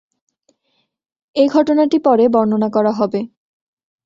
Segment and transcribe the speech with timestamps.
[1.35, 3.19] এ ঘটনাটি পরে বর্ণনা করা হবে।